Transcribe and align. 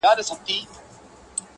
ځنګل 0.03 0.15
د 0.15 0.19
ونو 0.19 0.33
ځای 0.37 0.41
دی. 0.47 0.59